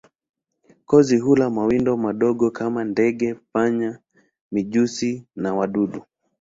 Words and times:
Kozi 0.89 1.17
hula 1.19 1.49
mawindo 1.49 1.97
madogo 1.97 2.51
kama 2.51 2.83
ndege, 2.83 3.33
panya, 3.51 3.99
mijusi 4.51 5.27
na 5.35 5.53
wadudu. 5.55 6.01